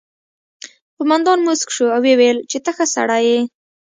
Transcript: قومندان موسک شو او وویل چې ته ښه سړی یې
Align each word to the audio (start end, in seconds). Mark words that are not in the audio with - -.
قومندان 0.97 1.39
موسک 1.47 1.69
شو 1.75 1.85
او 1.95 2.01
وویل 2.09 2.37
چې 2.51 2.57
ته 2.65 2.71
ښه 2.75 2.85
سړی 2.95 3.21
یې 3.31 3.39